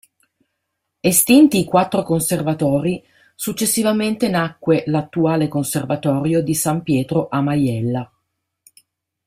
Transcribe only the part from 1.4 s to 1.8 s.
i